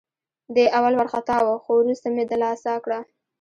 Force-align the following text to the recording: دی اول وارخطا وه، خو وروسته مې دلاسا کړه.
دی 0.55 0.65
اول 0.77 0.93
وارخطا 0.97 1.37
وه، 1.45 1.55
خو 1.63 1.71
وروسته 1.77 2.07
مې 2.15 2.23
دلاسا 2.31 2.73
کړه. 2.85 2.99